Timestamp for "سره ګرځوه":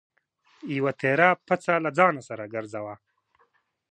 2.27-2.93